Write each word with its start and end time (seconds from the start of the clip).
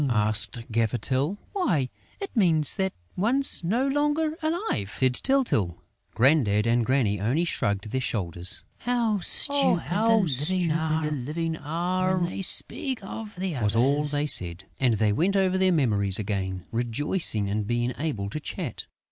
asked 0.09 0.71
Gaffer 0.71 0.97
Tyl. 0.97 1.37
"Why, 1.53 1.89
it 2.19 2.35
means 2.35 2.75
that 2.77 2.91
one's 3.15 3.63
no 3.63 3.87
longer 3.87 4.35
alive!" 4.41 4.89
said 4.95 5.13
Tyltyl. 5.13 5.77
Grandad 6.15 6.65
and 6.65 6.83
Granny 6.83 7.19
only 7.21 7.43
shrugged 7.45 7.91
their 7.91 8.01
shoulders: 8.01 8.63
"How 8.79 9.19
stupid 9.19 9.83
the 9.87 11.11
Living 11.11 11.55
are, 11.55 12.17
when 12.17 12.31
they 12.31 12.41
speak 12.41 13.03
of 13.03 13.35
the 13.35 13.55
Others!" 13.55 13.63
was 13.63 13.75
all 13.75 14.01
they 14.01 14.25
said. 14.25 14.63
And 14.79 14.95
they 14.95 15.13
went 15.13 15.35
over 15.35 15.55
their 15.59 15.71
memories 15.71 16.17
again, 16.17 16.65
rejoicing 16.71 17.47
in 17.47 17.65
being 17.65 17.93
able 17.99 18.27
to 18.31 18.39
chat. 18.39 18.87